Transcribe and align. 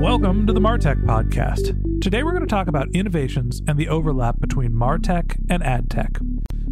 Welcome 0.00 0.46
to 0.46 0.54
the 0.54 0.60
Martech 0.60 1.04
Podcast. 1.04 2.00
Today 2.00 2.22
we're 2.22 2.30
going 2.30 2.40
to 2.40 2.48
talk 2.48 2.68
about 2.68 2.88
innovations 2.94 3.60
and 3.68 3.78
the 3.78 3.88
overlap 3.88 4.40
between 4.40 4.72
Martech 4.72 5.36
and 5.50 5.62
AdTech. 5.62 6.29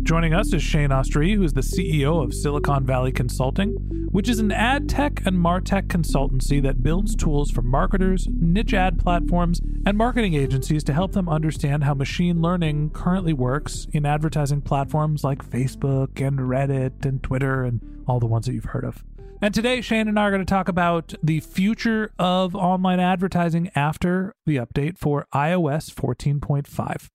Joining 0.09 0.33
us 0.33 0.55
is 0.55 0.63
Shane 0.63 0.89
Austrie, 0.89 1.35
who 1.35 1.43
is 1.43 1.53
the 1.53 1.61
CEO 1.61 2.25
of 2.25 2.33
Silicon 2.33 2.87
Valley 2.87 3.13
Consulting, 3.13 3.73
which 4.11 4.27
is 4.27 4.39
an 4.39 4.51
ad 4.51 4.89
tech 4.89 5.21
and 5.27 5.37
martech 5.37 5.89
consultancy 5.89 6.63
that 6.63 6.83
builds 6.83 7.15
tools 7.15 7.51
for 7.51 7.61
marketers, 7.61 8.27
niche 8.31 8.73
ad 8.73 8.99
platforms, 8.99 9.61
and 9.85 9.99
marketing 9.99 10.33
agencies 10.33 10.83
to 10.85 10.95
help 10.95 11.13
them 11.13 11.29
understand 11.29 11.85
how 11.85 11.93
machine 11.93 12.41
learning 12.41 12.89
currently 12.89 13.35
works 13.35 13.87
in 13.93 14.07
advertising 14.07 14.63
platforms 14.63 15.25
like 15.25 15.45
Facebook 15.45 16.27
and 16.27 16.39
Reddit 16.39 17.05
and 17.05 17.23
Twitter 17.23 17.65
and 17.65 17.83
all 18.07 18.19
the 18.19 18.25
ones 18.25 18.47
that 18.47 18.55
you've 18.55 18.65
heard 18.65 18.87
of. 18.87 19.05
And 19.43 19.53
today, 19.53 19.83
Shane 19.83 20.09
and 20.09 20.19
I 20.19 20.23
are 20.23 20.31
going 20.31 20.41
to 20.41 20.47
talk 20.47 20.69
about 20.69 21.13
the 21.23 21.41
future 21.41 22.13
of 22.19 22.57
online 22.57 22.99
advertising 22.99 23.71
after 23.75 24.35
the 24.47 24.57
update 24.57 24.97
for 24.97 25.27
iOS 25.35 25.93
14.5. 25.93 27.09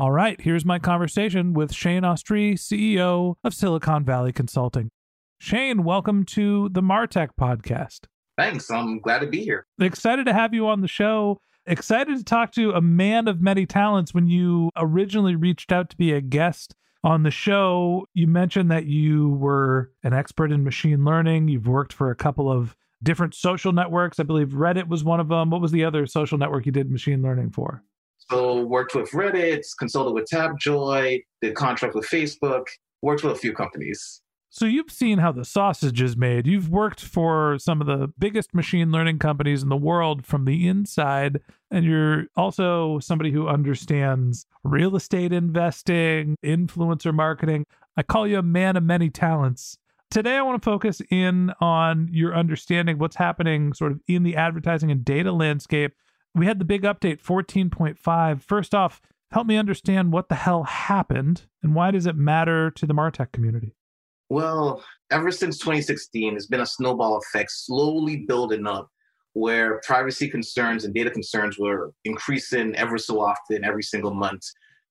All 0.00 0.12
right, 0.12 0.40
here's 0.40 0.64
my 0.64 0.78
conversation 0.78 1.52
with 1.52 1.74
Shane 1.74 2.04
Austrie, 2.04 2.54
CEO 2.54 3.34
of 3.44 3.52
Silicon 3.52 4.02
Valley 4.02 4.32
Consulting. 4.32 4.90
Shane, 5.38 5.84
welcome 5.84 6.24
to 6.24 6.70
the 6.70 6.80
Martech 6.80 7.32
podcast. 7.38 8.06
Thanks. 8.38 8.70
I'm 8.70 9.00
glad 9.00 9.18
to 9.18 9.26
be 9.26 9.42
here. 9.42 9.66
Excited 9.78 10.24
to 10.24 10.32
have 10.32 10.54
you 10.54 10.66
on 10.68 10.80
the 10.80 10.88
show. 10.88 11.42
Excited 11.66 12.16
to 12.16 12.24
talk 12.24 12.50
to 12.52 12.70
a 12.70 12.80
man 12.80 13.28
of 13.28 13.42
many 13.42 13.66
talents. 13.66 14.14
When 14.14 14.26
you 14.26 14.70
originally 14.74 15.36
reached 15.36 15.70
out 15.70 15.90
to 15.90 15.98
be 15.98 16.14
a 16.14 16.22
guest 16.22 16.74
on 17.04 17.22
the 17.22 17.30
show, 17.30 18.06
you 18.14 18.26
mentioned 18.26 18.70
that 18.70 18.86
you 18.86 19.28
were 19.34 19.92
an 20.02 20.14
expert 20.14 20.50
in 20.50 20.64
machine 20.64 21.04
learning. 21.04 21.48
You've 21.48 21.68
worked 21.68 21.92
for 21.92 22.10
a 22.10 22.16
couple 22.16 22.50
of 22.50 22.74
different 23.02 23.34
social 23.34 23.72
networks. 23.72 24.18
I 24.18 24.22
believe 24.22 24.48
Reddit 24.48 24.88
was 24.88 25.04
one 25.04 25.20
of 25.20 25.28
them. 25.28 25.50
What 25.50 25.60
was 25.60 25.72
the 25.72 25.84
other 25.84 26.06
social 26.06 26.38
network 26.38 26.64
you 26.64 26.72
did 26.72 26.90
machine 26.90 27.20
learning 27.20 27.50
for? 27.50 27.84
So 28.30 28.62
worked 28.62 28.94
with 28.94 29.10
Reddit, 29.10 29.62
consulted 29.78 30.12
with 30.12 30.28
Tapjoy, 30.30 31.20
did 31.42 31.54
contract 31.54 31.94
with 31.94 32.06
Facebook, 32.06 32.66
worked 33.02 33.24
with 33.24 33.32
a 33.32 33.36
few 33.36 33.52
companies. 33.52 34.22
So 34.52 34.66
you've 34.66 34.90
seen 34.90 35.18
how 35.18 35.30
the 35.30 35.44
sausage 35.44 36.02
is 36.02 36.16
made. 36.16 36.46
You've 36.46 36.68
worked 36.68 37.04
for 37.04 37.56
some 37.58 37.80
of 37.80 37.86
the 37.86 38.12
biggest 38.18 38.52
machine 38.52 38.90
learning 38.90 39.20
companies 39.20 39.62
in 39.62 39.68
the 39.68 39.76
world 39.76 40.26
from 40.26 40.44
the 40.44 40.66
inside, 40.66 41.40
and 41.70 41.84
you're 41.84 42.26
also 42.36 42.98
somebody 42.98 43.30
who 43.30 43.48
understands 43.48 44.46
real 44.64 44.96
estate 44.96 45.32
investing, 45.32 46.36
influencer 46.44 47.14
marketing. 47.14 47.64
I 47.96 48.02
call 48.02 48.26
you 48.26 48.38
a 48.38 48.42
man 48.42 48.76
of 48.76 48.82
many 48.82 49.08
talents. 49.08 49.76
Today, 50.10 50.36
I 50.36 50.42
want 50.42 50.60
to 50.60 50.64
focus 50.68 51.00
in 51.10 51.52
on 51.60 52.08
your 52.10 52.34
understanding 52.34 52.98
what's 52.98 53.16
happening 53.16 53.72
sort 53.72 53.92
of 53.92 54.00
in 54.08 54.24
the 54.24 54.36
advertising 54.36 54.90
and 54.90 55.04
data 55.04 55.30
landscape. 55.30 55.94
We 56.34 56.46
had 56.46 56.58
the 56.58 56.64
big 56.64 56.82
update 56.82 57.22
14.5. 57.22 58.42
First 58.42 58.74
off, 58.74 59.00
help 59.32 59.46
me 59.46 59.56
understand 59.56 60.12
what 60.12 60.28
the 60.28 60.36
hell 60.36 60.64
happened 60.64 61.46
and 61.62 61.74
why 61.74 61.90
does 61.90 62.06
it 62.06 62.16
matter 62.16 62.70
to 62.70 62.86
the 62.86 62.94
Martech 62.94 63.32
community? 63.32 63.74
Well, 64.28 64.84
ever 65.10 65.32
since 65.32 65.58
2016, 65.58 66.36
it's 66.36 66.46
been 66.46 66.60
a 66.60 66.66
snowball 66.66 67.18
effect 67.18 67.50
slowly 67.50 68.18
building 68.28 68.66
up 68.66 68.88
where 69.32 69.80
privacy 69.84 70.28
concerns 70.28 70.84
and 70.84 70.94
data 70.94 71.10
concerns 71.10 71.58
were 71.58 71.92
increasing 72.04 72.74
ever 72.76 72.98
so 72.98 73.20
often 73.20 73.64
every 73.64 73.82
single 73.82 74.14
month. 74.14 74.42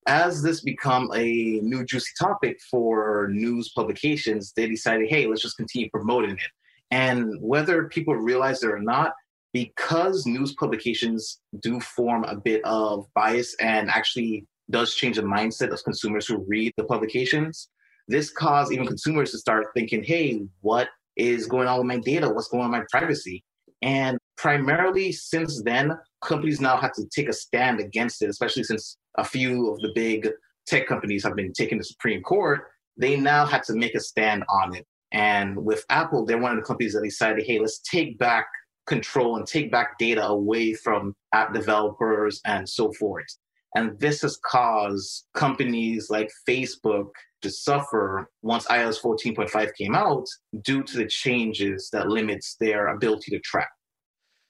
As 0.07 0.41
this 0.41 0.61
become 0.61 1.09
a 1.13 1.59
new 1.61 1.85
juicy 1.85 2.11
topic 2.19 2.59
for 2.69 3.29
news 3.31 3.71
publications, 3.75 4.53
they 4.55 4.67
decided, 4.67 5.09
hey, 5.09 5.27
let's 5.27 5.41
just 5.41 5.57
continue 5.57 5.89
promoting 5.89 6.31
it. 6.31 6.51
And 6.91 7.35
whether 7.41 7.87
people 7.89 8.15
realize 8.15 8.63
it 8.63 8.71
or 8.71 8.79
not, 8.79 9.13
because 9.53 10.25
news 10.25 10.53
publications 10.53 11.39
do 11.61 11.79
form 11.79 12.23
a 12.25 12.35
bit 12.35 12.61
of 12.65 13.05
bias 13.15 13.55
and 13.59 13.89
actually 13.89 14.45
does 14.69 14.93
change 14.93 15.15
the 15.15 15.23
mindset 15.23 15.71
of 15.71 15.83
consumers 15.83 16.27
who 16.27 16.45
read 16.47 16.71
the 16.77 16.83
publications, 16.83 17.69
this 18.07 18.29
caused 18.31 18.71
even 18.71 18.85
consumers 18.85 19.31
to 19.31 19.37
start 19.37 19.67
thinking, 19.73 20.03
hey, 20.03 20.41
what 20.61 20.89
is 21.15 21.47
going 21.47 21.67
on 21.67 21.79
with 21.79 21.87
my 21.87 21.97
data? 21.97 22.29
What's 22.29 22.47
going 22.47 22.63
on 22.63 22.71
with 22.71 22.81
my 22.81 22.85
privacy? 22.99 23.43
And 23.81 24.17
primarily 24.37 25.11
since 25.11 25.61
then, 25.63 25.97
companies 26.23 26.59
now 26.59 26.77
have 26.77 26.93
to 26.93 27.05
take 27.13 27.29
a 27.29 27.33
stand 27.33 27.79
against 27.79 28.21
it, 28.21 28.29
especially 28.29 28.63
since 28.63 28.97
a 29.17 29.23
few 29.23 29.71
of 29.71 29.79
the 29.79 29.91
big 29.95 30.29
tech 30.67 30.87
companies 30.87 31.23
have 31.23 31.35
been 31.35 31.53
taken 31.53 31.77
to 31.77 31.83
Supreme 31.83 32.21
Court. 32.21 32.61
They 32.97 33.15
now 33.15 33.45
had 33.45 33.63
to 33.63 33.73
make 33.73 33.95
a 33.95 33.99
stand 33.99 34.43
on 34.49 34.75
it. 34.75 34.85
And 35.11 35.63
with 35.65 35.85
Apple, 35.89 36.25
they're 36.25 36.37
one 36.37 36.51
of 36.51 36.57
the 36.57 36.65
companies 36.65 36.93
that 36.93 37.03
decided, 37.03 37.45
hey, 37.45 37.59
let's 37.59 37.79
take 37.79 38.19
back 38.19 38.45
control 38.89 39.37
and 39.37 39.47
take 39.47 39.71
back 39.71 39.97
data 39.97 40.27
away 40.27 40.73
from 40.73 41.15
app 41.33 41.53
developers 41.53 42.41
and 42.45 42.67
so 42.67 42.91
forth. 42.93 43.27
And 43.75 43.97
this 43.99 44.23
has 44.23 44.37
caused 44.43 45.25
companies 45.35 46.09
like 46.09 46.29
Facebook 46.47 47.09
to 47.41 47.49
suffer 47.49 48.29
once 48.41 48.65
iOS 48.65 49.01
14.5 49.01 49.69
came 49.77 49.95
out 49.95 50.25
due 50.63 50.83
to 50.83 50.97
the 50.97 51.07
changes 51.07 51.89
that 51.93 52.09
limits 52.09 52.55
their 52.59 52.87
ability 52.87 53.31
to 53.31 53.39
track. 53.39 53.69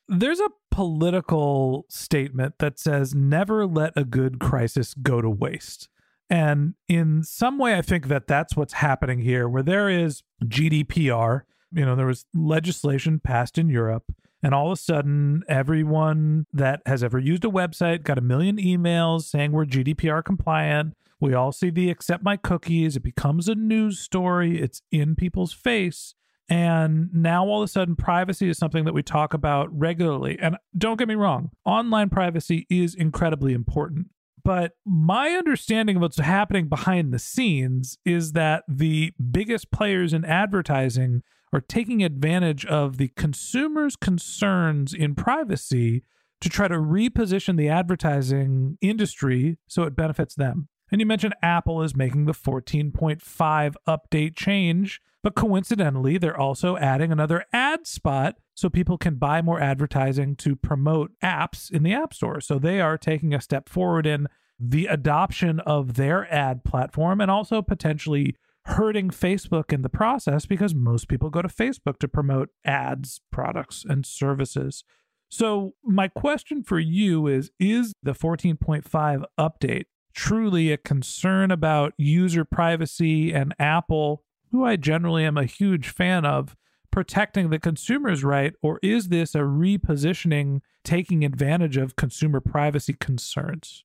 There's 0.07 0.39
a 0.39 0.49
political 0.71 1.85
statement 1.89 2.55
that 2.59 2.79
says 2.79 3.13
never 3.13 3.67
let 3.67 3.93
a 3.95 4.03
good 4.03 4.39
crisis 4.39 4.95
go 4.95 5.21
to 5.21 5.29
waste. 5.29 5.87
And 6.29 6.75
in 6.87 7.23
some 7.23 7.57
way, 7.57 7.75
I 7.75 7.81
think 7.81 8.07
that 8.07 8.27
that's 8.27 8.55
what's 8.55 8.73
happening 8.73 9.19
here, 9.19 9.47
where 9.47 9.63
there 9.63 9.89
is 9.89 10.23
GDPR. 10.45 11.41
You 11.71 11.85
know, 11.85 11.95
there 11.95 12.07
was 12.07 12.25
legislation 12.33 13.19
passed 13.19 13.57
in 13.57 13.69
Europe, 13.69 14.11
and 14.41 14.53
all 14.53 14.67
of 14.67 14.77
a 14.77 14.81
sudden, 14.81 15.43
everyone 15.49 16.45
that 16.53 16.81
has 16.85 17.03
ever 17.03 17.19
used 17.19 17.43
a 17.43 17.49
website 17.49 18.03
got 18.03 18.17
a 18.17 18.21
million 18.21 18.57
emails 18.57 19.23
saying 19.23 19.51
we're 19.51 19.65
GDPR 19.65 20.23
compliant. 20.23 20.95
We 21.19 21.33
all 21.33 21.51
see 21.51 21.69
the 21.69 21.89
accept 21.89 22.23
my 22.23 22.37
cookies. 22.37 22.95
It 22.95 23.03
becomes 23.03 23.49
a 23.49 23.55
news 23.55 23.99
story, 23.99 24.61
it's 24.61 24.81
in 24.91 25.15
people's 25.15 25.53
face. 25.53 26.15
And 26.47 27.13
now 27.13 27.45
all 27.45 27.61
of 27.61 27.67
a 27.67 27.71
sudden, 27.71 27.95
privacy 27.95 28.49
is 28.49 28.57
something 28.57 28.85
that 28.85 28.93
we 28.93 29.03
talk 29.03 29.35
about 29.35 29.67
regularly. 29.77 30.39
And 30.41 30.57
don't 30.75 30.97
get 30.97 31.07
me 31.07 31.15
wrong, 31.15 31.51
online 31.65 32.09
privacy 32.09 32.65
is 32.69 32.95
incredibly 32.95 33.53
important. 33.53 34.07
But 34.43 34.71
my 34.85 35.31
understanding 35.31 35.97
of 35.97 36.01
what's 36.01 36.17
happening 36.17 36.69
behind 36.69 37.13
the 37.13 37.19
scenes 37.19 37.97
is 38.05 38.31
that 38.31 38.63
the 38.67 39.13
biggest 39.31 39.69
players 39.69 40.13
in 40.13 40.25
advertising 40.25 41.23
are 41.51 41.61
taking 41.61 42.03
advantage 42.03 42.65
of 42.65 42.97
the 42.97 43.09
consumer's 43.09 43.95
concerns 43.95 44.93
in 44.93 45.15
privacy 45.15 46.03
to 46.41 46.49
try 46.49 46.67
to 46.67 46.75
reposition 46.75 47.57
the 47.57 47.69
advertising 47.69 48.77
industry 48.81 49.57
so 49.67 49.83
it 49.83 49.95
benefits 49.95 50.35
them. 50.35 50.67
And 50.91 50.99
you 50.99 51.05
mentioned 51.05 51.35
Apple 51.41 51.81
is 51.83 51.95
making 51.95 52.25
the 52.25 52.33
14.5 52.33 53.73
update 53.87 54.35
change, 54.35 55.01
but 55.21 55.35
coincidentally, 55.35 56.17
they're 56.17 56.39
also 56.39 56.77
adding 56.77 57.11
another 57.11 57.45
ad 57.53 57.85
spot 57.85 58.35
so 58.55 58.69
people 58.69 58.97
can 58.97 59.15
buy 59.15 59.41
more 59.41 59.59
advertising 59.59 60.35
to 60.37 60.55
promote 60.55 61.11
apps 61.23 61.69
in 61.69 61.83
the 61.83 61.93
App 61.93 62.13
Store. 62.13 62.41
So 62.41 62.57
they 62.57 62.81
are 62.81 62.97
taking 62.97 63.33
a 63.33 63.41
step 63.41 63.69
forward 63.69 64.05
in 64.05 64.27
the 64.59 64.87
adoption 64.87 65.59
of 65.61 65.93
their 65.93 66.31
ad 66.33 66.63
platform 66.63 67.21
and 67.21 67.29
also 67.29 67.61
potentially 67.61 68.35
hurting 68.65 69.09
Facebook 69.09 69.71
in 69.73 69.81
the 69.81 69.89
process 69.89 70.45
because 70.45 70.75
most 70.75 71.07
people 71.07 71.29
go 71.29 71.41
to 71.41 71.47
Facebook 71.47 71.97
to 71.99 72.07
promote 72.07 72.49
ads, 72.65 73.21
products, 73.31 73.85
and 73.87 74.05
services. 74.05 74.83
So, 75.29 75.73
my 75.83 76.07
question 76.07 76.63
for 76.63 76.79
you 76.79 77.27
is 77.27 77.51
Is 77.59 77.93
the 78.01 78.13
14.5 78.13 79.23
update 79.39 79.85
truly 80.13 80.71
a 80.71 80.77
concern 80.77 81.51
about 81.51 81.93
user 81.97 82.43
privacy 82.43 83.31
and 83.31 83.53
Apple, 83.59 84.23
who 84.51 84.65
I 84.65 84.75
generally 84.75 85.23
am 85.23 85.37
a 85.37 85.45
huge 85.45 85.89
fan 85.89 86.25
of, 86.25 86.55
protecting 86.91 87.49
the 87.49 87.59
consumer's 87.59 88.23
right? 88.23 88.53
Or 88.61 88.79
is 88.81 89.09
this 89.09 89.35
a 89.35 89.39
repositioning 89.39 90.61
taking 90.83 91.23
advantage 91.23 91.77
of 91.77 91.95
consumer 91.95 92.39
privacy 92.39 92.93
concerns? 92.99 93.83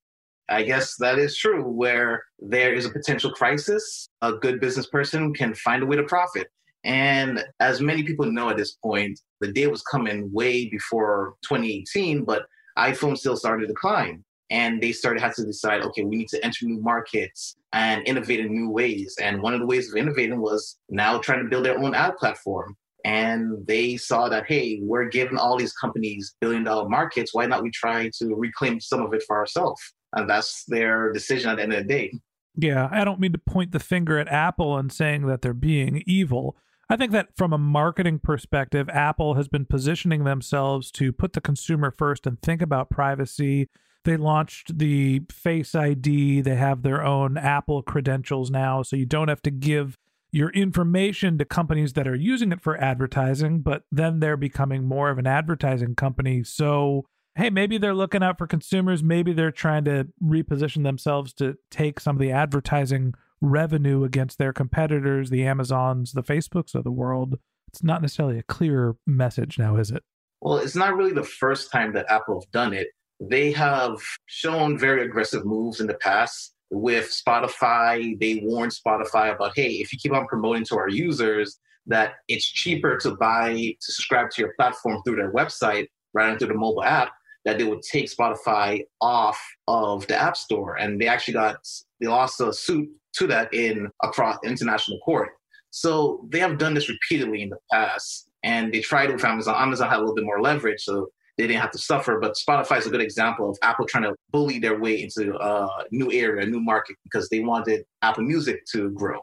I 0.48 0.62
guess 0.62 0.96
that 0.96 1.18
is 1.18 1.36
true. 1.36 1.62
Where 1.62 2.24
there 2.38 2.74
is 2.74 2.84
a 2.84 2.90
potential 2.90 3.30
crisis, 3.32 4.08
a 4.20 4.32
good 4.32 4.60
business 4.60 4.86
person 4.86 5.32
can 5.32 5.54
find 5.54 5.82
a 5.82 5.86
way 5.86 5.96
to 5.96 6.02
profit. 6.02 6.48
And 6.84 7.42
as 7.60 7.80
many 7.80 8.02
people 8.02 8.30
know 8.30 8.50
at 8.50 8.58
this 8.58 8.72
point, 8.72 9.18
the 9.40 9.50
day 9.50 9.66
was 9.66 9.82
coming 9.82 10.30
way 10.32 10.68
before 10.68 11.34
2018, 11.48 12.24
but 12.24 12.44
iPhone 12.78 13.16
still 13.16 13.36
started 13.36 13.62
to 13.62 13.72
decline. 13.72 14.22
And 14.50 14.82
they 14.82 14.92
started 14.92 15.22
had 15.22 15.32
to 15.34 15.44
decide, 15.46 15.80
okay, 15.82 16.04
we 16.04 16.16
need 16.16 16.28
to 16.28 16.44
enter 16.44 16.66
new 16.66 16.80
markets 16.82 17.56
and 17.72 18.06
innovate 18.06 18.40
in 18.40 18.52
new 18.52 18.68
ways. 18.68 19.16
And 19.20 19.40
one 19.40 19.54
of 19.54 19.60
the 19.60 19.66
ways 19.66 19.90
of 19.90 19.96
innovating 19.96 20.40
was 20.40 20.78
now 20.90 21.18
trying 21.18 21.42
to 21.42 21.48
build 21.48 21.64
their 21.64 21.78
own 21.78 21.94
ad 21.94 22.16
platform. 22.18 22.76
And 23.06 23.66
they 23.66 23.96
saw 23.96 24.28
that, 24.28 24.46
hey, 24.46 24.80
we're 24.82 25.08
giving 25.08 25.38
all 25.38 25.58
these 25.58 25.74
companies 25.74 26.34
billion 26.40 26.64
dollar 26.64 26.88
markets. 26.88 27.34
Why 27.34 27.46
not 27.46 27.62
we 27.62 27.70
try 27.70 28.10
to 28.18 28.34
reclaim 28.34 28.80
some 28.80 29.00
of 29.00 29.12
it 29.14 29.22
for 29.26 29.36
ourselves? 29.36 29.80
And 30.14 30.28
that's 30.28 30.64
their 30.64 31.12
decision 31.12 31.50
at 31.50 31.56
the 31.56 31.62
end 31.62 31.72
of 31.72 31.78
the 31.78 31.84
day. 31.84 32.12
Yeah, 32.56 32.88
I 32.90 33.04
don't 33.04 33.20
mean 33.20 33.32
to 33.32 33.38
point 33.38 33.72
the 33.72 33.80
finger 33.80 34.18
at 34.18 34.28
Apple 34.28 34.78
and 34.78 34.92
saying 34.92 35.26
that 35.26 35.42
they're 35.42 35.52
being 35.52 36.02
evil. 36.06 36.56
I 36.88 36.96
think 36.96 37.12
that 37.12 37.36
from 37.36 37.52
a 37.52 37.58
marketing 37.58 38.20
perspective, 38.20 38.88
Apple 38.90 39.34
has 39.34 39.48
been 39.48 39.64
positioning 39.64 40.24
themselves 40.24 40.90
to 40.92 41.12
put 41.12 41.32
the 41.32 41.40
consumer 41.40 41.90
first 41.90 42.26
and 42.26 42.40
think 42.40 42.62
about 42.62 42.90
privacy. 42.90 43.68
They 44.04 44.16
launched 44.16 44.78
the 44.78 45.22
Face 45.32 45.74
ID, 45.74 46.42
they 46.42 46.56
have 46.56 46.82
their 46.82 47.02
own 47.02 47.38
Apple 47.38 47.82
credentials 47.82 48.50
now, 48.50 48.82
so 48.82 48.96
you 48.96 49.06
don't 49.06 49.28
have 49.28 49.42
to 49.42 49.50
give 49.50 49.96
your 50.30 50.50
information 50.50 51.38
to 51.38 51.44
companies 51.44 51.94
that 51.94 52.06
are 52.06 52.14
using 52.14 52.52
it 52.52 52.60
for 52.60 52.76
advertising, 52.76 53.60
but 53.60 53.84
then 53.90 54.20
they're 54.20 54.36
becoming 54.36 54.84
more 54.84 55.08
of 55.08 55.16
an 55.16 55.26
advertising 55.26 55.94
company. 55.94 56.44
So 56.44 57.06
hey, 57.36 57.50
maybe 57.50 57.78
they're 57.78 57.94
looking 57.94 58.22
out 58.22 58.38
for 58.38 58.46
consumers. 58.46 59.02
Maybe 59.02 59.32
they're 59.32 59.50
trying 59.50 59.84
to 59.84 60.08
reposition 60.22 60.84
themselves 60.84 61.32
to 61.34 61.56
take 61.70 62.00
some 62.00 62.16
of 62.16 62.20
the 62.20 62.30
advertising 62.30 63.14
revenue 63.40 64.04
against 64.04 64.38
their 64.38 64.52
competitors, 64.52 65.30
the 65.30 65.44
Amazons, 65.44 66.12
the 66.12 66.22
Facebooks 66.22 66.74
of 66.74 66.84
the 66.84 66.92
world. 66.92 67.38
It's 67.68 67.82
not 67.82 68.02
necessarily 68.02 68.38
a 68.38 68.44
clear 68.44 68.94
message 69.06 69.58
now, 69.58 69.76
is 69.76 69.90
it? 69.90 70.02
Well, 70.40 70.58
it's 70.58 70.76
not 70.76 70.94
really 70.94 71.12
the 71.12 71.24
first 71.24 71.72
time 71.72 71.92
that 71.94 72.06
Apple 72.08 72.40
have 72.40 72.50
done 72.52 72.72
it. 72.72 72.88
They 73.20 73.50
have 73.52 73.98
shown 74.26 74.78
very 74.78 75.04
aggressive 75.04 75.44
moves 75.44 75.80
in 75.80 75.86
the 75.86 75.94
past. 75.94 76.52
With 76.70 77.06
Spotify, 77.06 78.18
they 78.18 78.40
warned 78.44 78.72
Spotify 78.72 79.34
about, 79.34 79.52
hey, 79.54 79.72
if 79.72 79.92
you 79.92 79.98
keep 79.98 80.12
on 80.12 80.26
promoting 80.26 80.64
to 80.66 80.76
our 80.76 80.88
users 80.88 81.58
that 81.86 82.14
it's 82.28 82.46
cheaper 82.46 82.96
to 82.98 83.14
buy, 83.16 83.52
to 83.54 83.92
subscribe 83.92 84.30
to 84.30 84.42
your 84.42 84.54
platform 84.54 85.02
through 85.02 85.16
their 85.16 85.32
website 85.32 85.88
rather 86.14 86.30
than 86.30 86.38
through 86.38 86.48
the 86.48 86.54
mobile 86.54 86.82
app, 86.82 87.10
that 87.44 87.58
they 87.58 87.64
would 87.64 87.82
take 87.82 88.10
Spotify 88.10 88.84
off 89.00 89.40
of 89.68 90.06
the 90.06 90.16
App 90.16 90.36
Store, 90.36 90.76
and 90.76 91.00
they 91.00 91.06
actually 91.06 91.34
got 91.34 91.56
they 92.00 92.06
lost 92.06 92.40
a 92.40 92.52
suit 92.52 92.88
to 93.14 93.26
that 93.28 93.52
in 93.52 93.88
across 94.02 94.38
international 94.44 94.98
court. 95.00 95.30
So 95.70 96.26
they 96.30 96.38
have 96.38 96.58
done 96.58 96.74
this 96.74 96.88
repeatedly 96.88 97.42
in 97.42 97.50
the 97.50 97.58
past, 97.72 98.30
and 98.42 98.72
they 98.72 98.80
tried 98.80 99.10
with 99.10 99.24
Amazon. 99.24 99.54
Amazon 99.58 99.88
had 99.88 99.98
a 99.98 100.00
little 100.00 100.14
bit 100.14 100.24
more 100.24 100.40
leverage, 100.40 100.82
so 100.82 101.08
they 101.36 101.46
didn't 101.46 101.60
have 101.60 101.72
to 101.72 101.78
suffer. 101.78 102.18
But 102.20 102.34
Spotify 102.34 102.78
is 102.78 102.86
a 102.86 102.90
good 102.90 103.00
example 103.00 103.50
of 103.50 103.58
Apple 103.62 103.86
trying 103.86 104.04
to 104.04 104.14
bully 104.30 104.58
their 104.58 104.78
way 104.78 105.02
into 105.02 105.36
a 105.36 105.84
new 105.90 106.12
area, 106.12 106.42
a 106.42 106.46
new 106.46 106.60
market, 106.60 106.96
because 107.04 107.28
they 107.28 107.40
wanted 107.40 107.84
Apple 108.02 108.24
Music 108.24 108.64
to 108.72 108.90
grow. 108.90 109.20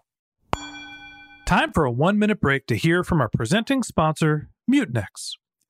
Time 1.45 1.71
for 1.74 1.83
a 1.83 1.91
one 1.91 2.19
minute 2.19 2.39
break 2.39 2.65
to 2.67 2.75
hear 2.75 3.03
from 3.03 3.19
our 3.19 3.29
presenting 3.29 3.83
sponsor, 3.83 4.50
Mutinex. 4.69 5.38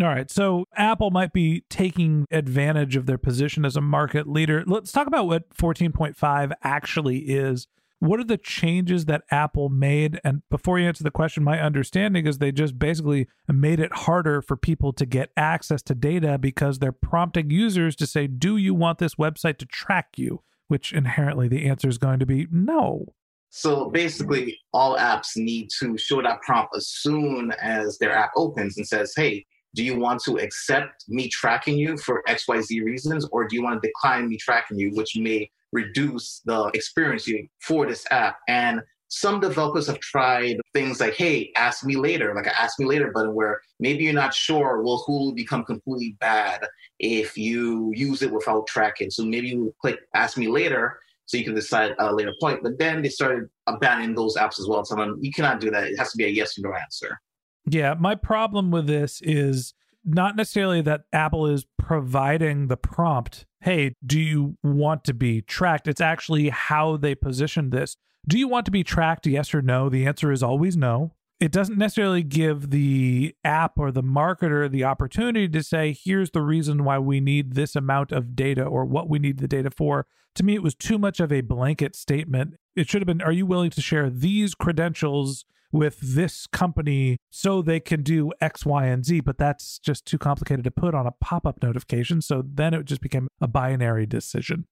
All 0.00 0.08
right. 0.08 0.30
So 0.30 0.66
Apple 0.74 1.10
might 1.10 1.32
be 1.32 1.64
taking 1.70 2.26
advantage 2.30 2.96
of 2.96 3.06
their 3.06 3.18
position 3.18 3.64
as 3.64 3.76
a 3.76 3.80
market 3.80 4.28
leader. 4.28 4.64
Let's 4.66 4.90
talk 4.90 5.06
about 5.06 5.26
what 5.26 5.50
14.5 5.50 6.52
actually 6.62 7.18
is. 7.18 7.68
What 8.00 8.18
are 8.20 8.24
the 8.24 8.36
changes 8.36 9.06
that 9.06 9.22
Apple 9.30 9.68
made? 9.68 10.20
And 10.24 10.42
before 10.50 10.78
you 10.78 10.86
answer 10.86 11.04
the 11.04 11.12
question, 11.12 11.44
my 11.44 11.60
understanding 11.60 12.26
is 12.26 12.38
they 12.38 12.52
just 12.52 12.78
basically 12.78 13.28
made 13.48 13.78
it 13.78 13.92
harder 13.92 14.42
for 14.42 14.56
people 14.56 14.92
to 14.94 15.06
get 15.06 15.30
access 15.36 15.80
to 15.82 15.94
data 15.94 16.38
because 16.38 16.80
they're 16.80 16.92
prompting 16.92 17.50
users 17.50 17.94
to 17.96 18.06
say, 18.06 18.26
Do 18.26 18.56
you 18.56 18.74
want 18.74 18.98
this 18.98 19.14
website 19.14 19.58
to 19.58 19.66
track 19.66 20.08
you? 20.16 20.42
Which 20.66 20.92
inherently 20.92 21.46
the 21.46 21.66
answer 21.66 21.88
is 21.88 21.98
going 21.98 22.18
to 22.18 22.26
be 22.26 22.48
no. 22.50 23.14
So 23.48 23.88
basically, 23.88 24.58
all 24.72 24.98
apps 24.98 25.36
need 25.36 25.70
to 25.78 25.96
show 25.96 26.20
that 26.20 26.42
prompt 26.42 26.76
as 26.76 26.88
soon 26.88 27.52
as 27.62 27.96
their 27.98 28.12
app 28.12 28.32
opens 28.36 28.76
and 28.76 28.86
says, 28.86 29.14
Hey, 29.16 29.46
do 29.74 29.84
you 29.84 29.98
want 29.98 30.22
to 30.24 30.38
accept 30.38 31.04
me 31.08 31.28
tracking 31.28 31.76
you 31.76 31.96
for 31.98 32.22
XYZ 32.28 32.84
reasons, 32.84 33.26
or 33.32 33.46
do 33.46 33.56
you 33.56 33.62
want 33.62 33.82
to 33.82 33.88
decline 33.88 34.28
me 34.28 34.36
tracking 34.36 34.78
you, 34.78 34.90
which 34.94 35.16
may 35.16 35.50
reduce 35.72 36.40
the 36.44 36.70
experience 36.74 37.26
you 37.26 37.46
for 37.60 37.86
this 37.86 38.04
app? 38.10 38.38
And 38.48 38.82
some 39.08 39.38
developers 39.38 39.86
have 39.86 40.00
tried 40.00 40.56
things 40.72 41.00
like, 41.00 41.14
hey, 41.14 41.52
ask 41.56 41.84
me 41.84 41.96
later, 41.96 42.34
like 42.34 42.46
an 42.46 42.52
ask 42.58 42.80
me 42.80 42.86
later 42.86 43.12
button 43.12 43.34
where 43.34 43.60
maybe 43.78 44.04
you're 44.04 44.12
not 44.12 44.34
sure 44.34 44.82
well 44.82 45.04
who 45.06 45.12
will 45.12 45.32
Hulu 45.32 45.36
become 45.36 45.64
completely 45.64 46.16
bad 46.20 46.66
if 46.98 47.36
you 47.36 47.92
use 47.94 48.22
it 48.22 48.32
without 48.32 48.66
tracking. 48.66 49.10
So 49.10 49.24
maybe 49.24 49.48
you 49.48 49.74
click 49.80 50.00
ask 50.14 50.36
me 50.36 50.48
later 50.48 50.98
so 51.26 51.36
you 51.36 51.44
can 51.44 51.54
decide 51.54 51.92
at 51.92 51.98
a 52.00 52.14
later 52.14 52.34
point. 52.40 52.62
But 52.62 52.78
then 52.78 53.02
they 53.02 53.08
started 53.08 53.48
abandoning 53.66 54.14
those 54.14 54.36
apps 54.36 54.58
as 54.58 54.66
well. 54.66 54.84
So 54.84 55.16
you 55.20 55.32
cannot 55.32 55.60
do 55.60 55.70
that. 55.70 55.84
It 55.84 55.98
has 55.98 56.10
to 56.10 56.16
be 56.16 56.24
a 56.24 56.28
yes 56.28 56.58
or 56.58 56.62
no 56.62 56.74
answer. 56.74 57.20
Yeah, 57.66 57.94
my 57.98 58.14
problem 58.14 58.70
with 58.70 58.86
this 58.86 59.20
is 59.22 59.74
not 60.04 60.36
necessarily 60.36 60.82
that 60.82 61.04
Apple 61.12 61.46
is 61.46 61.66
providing 61.78 62.66
the 62.66 62.76
prompt, 62.76 63.46
hey, 63.60 63.94
do 64.04 64.20
you 64.20 64.58
want 64.62 65.04
to 65.04 65.14
be 65.14 65.40
tracked? 65.40 65.88
It's 65.88 66.00
actually 66.00 66.50
how 66.50 66.96
they 66.98 67.14
position 67.14 67.70
this. 67.70 67.96
Do 68.28 68.38
you 68.38 68.48
want 68.48 68.66
to 68.66 68.70
be 68.70 68.84
tracked? 68.84 69.26
Yes 69.26 69.54
or 69.54 69.62
no? 69.62 69.88
The 69.88 70.06
answer 70.06 70.30
is 70.30 70.42
always 70.42 70.76
no. 70.76 71.12
It 71.40 71.52
doesn't 71.52 71.78
necessarily 71.78 72.22
give 72.22 72.70
the 72.70 73.34
app 73.44 73.72
or 73.78 73.90
the 73.90 74.02
marketer 74.02 74.70
the 74.70 74.84
opportunity 74.84 75.48
to 75.48 75.62
say, 75.62 75.96
here's 75.98 76.30
the 76.30 76.42
reason 76.42 76.84
why 76.84 76.98
we 76.98 77.20
need 77.20 77.54
this 77.54 77.74
amount 77.74 78.12
of 78.12 78.36
data 78.36 78.64
or 78.64 78.84
what 78.84 79.08
we 79.08 79.18
need 79.18 79.38
the 79.38 79.48
data 79.48 79.70
for. 79.70 80.06
To 80.36 80.42
me, 80.42 80.54
it 80.54 80.62
was 80.62 80.74
too 80.74 80.98
much 80.98 81.20
of 81.20 81.32
a 81.32 81.40
blanket 81.40 81.96
statement. 81.96 82.54
It 82.76 82.88
should 82.88 83.02
have 83.02 83.06
been, 83.06 83.22
are 83.22 83.32
you 83.32 83.46
willing 83.46 83.70
to 83.70 83.80
share 83.80 84.10
these 84.10 84.54
credentials 84.54 85.44
with 85.74 85.98
this 86.00 86.46
company 86.46 87.18
so 87.30 87.60
they 87.60 87.80
can 87.80 88.04
do 88.04 88.30
X, 88.40 88.64
Y, 88.64 88.86
and 88.86 89.04
Z, 89.04 89.20
but 89.20 89.38
that's 89.38 89.80
just 89.80 90.06
too 90.06 90.18
complicated 90.18 90.62
to 90.64 90.70
put 90.70 90.94
on 90.94 91.04
a 91.04 91.10
pop 91.10 91.44
up 91.44 91.60
notification. 91.62 92.22
So 92.22 92.44
then 92.46 92.74
it 92.74 92.84
just 92.84 93.00
became 93.00 93.26
a 93.40 93.48
binary 93.48 94.06
decision. 94.06 94.66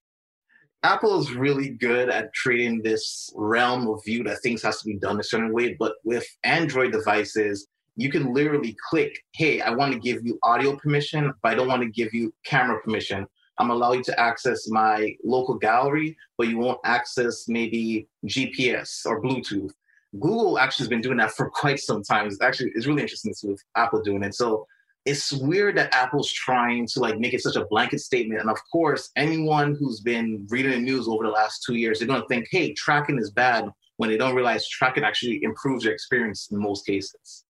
Apple 0.85 1.19
is 1.21 1.33
really 1.33 1.71
good 1.71 2.09
at 2.09 2.33
creating 2.35 2.83
this 2.83 3.33
realm 3.35 3.89
of 3.89 4.01
view 4.05 4.23
that 4.25 4.39
things 4.43 4.63
has 4.63 4.81
to 4.81 4.87
be 4.87 4.97
done 4.97 5.19
a 5.19 5.25
certain 5.25 5.53
way. 5.53 5.77
But 5.77 5.95
with 6.05 6.25
Android 6.45 6.93
devices, 6.93 7.67
you 7.97 8.09
can 8.09 8.33
literally 8.33 8.77
click, 8.89 9.19
hey, 9.33 9.61
I 9.61 9.71
want 9.71 9.93
to 9.93 9.99
give 9.99 10.25
you 10.25 10.39
audio 10.45 10.77
permission, 10.77 11.33
but 11.43 11.51
I 11.53 11.55
don't 11.57 11.69
want 11.69 11.83
to 11.83 11.89
give 11.89 12.15
you 12.15 12.33
camera 12.45 12.81
permission. 12.81 13.27
I'm 13.59 13.71
allow 13.71 13.93
you 13.93 14.05
to 14.05 14.21
access 14.21 14.69
my 14.69 15.15
local 15.25 15.57
gallery, 15.57 16.17
but 16.39 16.47
you 16.47 16.59
won't 16.59 16.81
access 16.85 17.45
maybe 17.49 18.09
GPS 18.27 19.05
or 19.05 19.21
Bluetooth. 19.21 19.73
Google 20.21 20.59
actually 20.59 20.85
has 20.85 20.89
been 20.89 21.01
doing 21.01 21.19
that 21.19 21.33
for 21.33 21.51
quite 21.55 21.81
some 21.81 22.03
time. 22.03 22.27
It's 22.27 22.41
actually 22.41 22.73
it's 22.75 22.87
really 22.87 23.03
interesting 23.03 23.33
to 23.33 23.37
see 23.37 23.49
with 23.49 23.63
Apple 23.77 24.03
doing 24.03 24.23
it. 24.23 24.35
So 24.35 24.67
it's 25.05 25.33
weird 25.33 25.77
that 25.77 25.93
Apple's 25.93 26.31
trying 26.31 26.87
to 26.89 27.01
like 27.01 27.19
make 27.19 27.35
it 27.35 27.41
such 27.41 27.57
a 27.57 27.65
blanket 27.67 28.01
statement. 28.01 28.41
And 28.41 28.51
of 28.51 28.59
course, 28.71 29.11
anyone 29.17 29.75
who's 29.75 30.01
been 30.01 30.47
reading 30.51 30.73
the 30.73 30.79
news 30.79 31.09
over 31.09 31.25
the 31.25 31.31
last 31.31 31.65
two 31.67 31.75
years, 31.75 31.99
they're 31.99 32.09
gonna 32.09 32.25
think, 32.29 32.47
hey, 32.51 32.73
tracking 32.75 33.19
is 33.19 33.31
bad 33.31 33.69
when 33.97 34.11
they 34.11 34.17
don't 34.17 34.35
realize 34.35 34.69
tracking 34.69 35.05
actually 35.05 35.43
improves 35.43 35.85
your 35.85 35.93
experience 35.93 36.49
in 36.51 36.59
most 36.59 36.87
cases. 36.87 37.45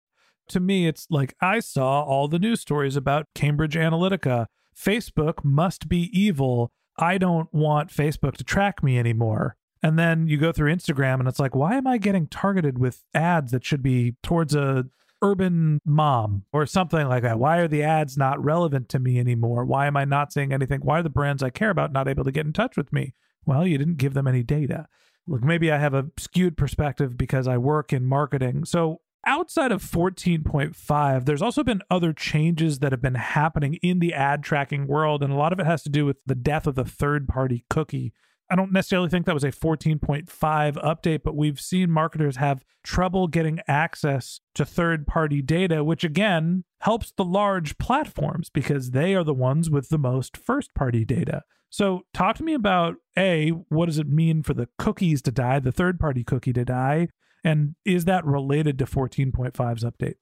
To 0.49 0.61
me, 0.61 0.87
it's 0.87 1.07
like 1.11 1.35
I 1.41 1.61
saw 1.61 2.03
all 2.03 2.29
the 2.29 2.39
news 2.39 2.61
stories 2.61 2.97
about 2.97 3.27
Cambridge 3.35 3.75
Analytica. 3.75 4.47
Facebook 4.77 5.45
must 5.45 5.89
be 5.89 6.11
evil. 6.13 6.73
I 6.97 7.19
don't 7.19 7.53
want 7.53 7.91
Facebook 7.91 8.37
to 8.37 8.45
track 8.45 8.83
me 8.83 8.99
anymore. 8.99 9.57
And 9.83 9.99
then 9.99 10.27
you 10.27 10.37
go 10.37 10.53
through 10.53 10.75
Instagram 10.75 11.21
and 11.21 11.29
it's 11.29 11.39
like, 11.39 11.55
why 11.55 11.77
am 11.77 11.87
I 11.87 11.99
getting 11.99 12.27
targeted 12.27 12.79
with 12.79 13.03
ads 13.15 13.53
that 13.53 13.65
should 13.65 13.83
be 13.83 14.17
towards 14.23 14.55
a 14.55 14.85
urban 15.23 15.81
mom 15.85 16.45
or 16.53 16.67
something 16.67 17.07
like 17.09 17.23
that? 17.23 17.39
Why 17.39 17.59
are 17.59 17.69
the 17.69 17.83
ads 17.83 18.17
not 18.17 18.43
relevant 18.43 18.89
to 18.91 18.99
me 18.99 19.19
anymore? 19.19 19.65
Why 19.65 19.87
am 19.87 19.97
I 19.97 20.05
not 20.05 20.33
seeing 20.33 20.53
anything? 20.53 20.81
Why 20.81 21.01
are 21.01 21.03
the 21.03 21.11
brands 21.11 21.43
I 21.43 21.51
care 21.51 21.71
about 21.71 21.93
not 21.93 22.09
able 22.09 22.25
to 22.25 22.33
get 22.33 22.47
in 22.47 22.53
touch 22.53 22.77
with 22.77 22.93
me? 22.93 23.15
Well, 23.47 23.67
you 23.67 23.79
didn't 23.79 23.97
give 23.97 24.15
them 24.15 24.27
any 24.29 24.43
data. 24.43 24.87
Look, 25.27 25.43
maybe 25.43 25.71
I 25.71 25.79
have 25.79 25.95
a 25.95 26.07
skewed 26.19 26.57
perspective 26.57 27.17
because 27.17 27.47
I 27.47 27.57
work 27.57 27.93
in 27.93 28.05
marketing. 28.05 28.65
So 28.65 29.01
outside 29.27 29.73
of 29.73 29.83
14.5, 29.83 31.25
there's 31.25 31.43
also 31.43 31.63
been 31.63 31.83
other 31.91 32.13
changes 32.13 32.81
that 32.81 32.93
have 32.93 33.03
been 33.03 33.15
happening 33.15 33.75
in 33.83 33.99
the 33.99 34.13
ad 34.13 34.43
tracking 34.43 34.87
world. 34.87 35.23
And 35.23 35.33
a 35.33 35.37
lot 35.37 35.53
of 35.53 35.61
it 35.61 35.67
has 35.67 35.83
to 35.85 35.91
do 35.91 36.05
with 36.05 36.19
the 36.27 36.35
death 36.35 36.67
of 36.67 36.75
the 36.75 36.85
third 36.85 37.29
party 37.29 37.65
cookie 37.71 38.13
I 38.51 38.57
don't 38.57 38.73
necessarily 38.73 39.09
think 39.09 39.27
that 39.27 39.35
was 39.35 39.45
a 39.45 39.53
14.5 39.53 40.27
update, 40.29 41.23
but 41.23 41.37
we've 41.37 41.61
seen 41.61 41.91
marketers 41.91 42.37
have 42.37 42.65
trouble 42.83 43.29
getting 43.29 43.61
access 43.69 44.41
to 44.57 44.65
third 44.65 45.07
party 45.07 45.41
data, 45.41 45.85
which 45.85 46.03
again 46.03 46.65
helps 46.81 47.13
the 47.13 47.25
large 47.25 47.79
platforms 47.79 48.51
because 48.51 48.91
they 48.91 49.15
are 49.15 49.23
the 49.23 49.33
ones 49.33 49.71
with 49.71 49.89
the 49.89 49.99
most 49.99 50.37
first 50.37 50.75
party 50.75 51.05
data. 51.05 51.43
So, 51.73 52.01
talk 52.13 52.37
to 52.37 52.43
me 52.43 52.55
about 52.55 52.97
A, 53.17 53.51
what 53.69 53.87
does 53.87 53.99
it 53.99 54.09
mean 54.09 54.43
for 54.43 54.55
the 54.55 54.69
cookies 54.77 55.23
to 55.23 55.31
die, 55.31 55.61
the 55.61 55.71
third 55.71 56.01
party 56.01 56.25
cookie 56.25 56.53
to 56.55 56.65
die? 56.65 57.09
And 57.45 57.77
is 57.85 58.07
that 58.07 58.27
related 58.27 58.79
to 58.81 58.85
14.5's 58.85 59.85
update? 59.85 60.17